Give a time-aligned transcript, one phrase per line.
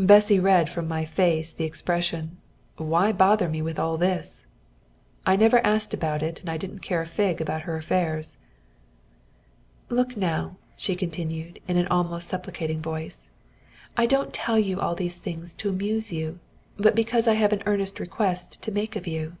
[0.00, 2.38] Bessy read from my face the expression,
[2.78, 4.44] "Why bother me with all this?"
[5.24, 8.38] I never asked about it, and I didn't care a fig about her affairs.
[9.88, 13.30] "Look now," continued she, in an almost supplicating voice,
[13.96, 16.40] "I don't tell you all these things to amuse you,
[16.76, 19.36] but because I have an earnest request to make of you."